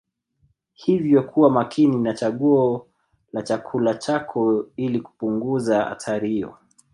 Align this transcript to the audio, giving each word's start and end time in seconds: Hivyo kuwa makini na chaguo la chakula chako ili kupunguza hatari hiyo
Hivyo 0.73 1.23
kuwa 1.23 1.49
makini 1.49 1.97
na 1.97 2.13
chaguo 2.13 2.87
la 3.33 3.41
chakula 3.41 3.93
chako 3.95 4.65
ili 4.77 5.01
kupunguza 5.01 5.83
hatari 5.85 6.29
hiyo 6.29 6.57